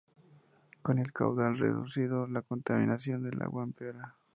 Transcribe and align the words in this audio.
Con 0.81 0.97
el 0.97 1.13
caudal 1.13 1.59
reducido, 1.59 2.25
la 2.25 2.41
contaminación 2.41 3.21
del 3.21 3.39
agua 3.39 3.61
empeora. 3.61 4.15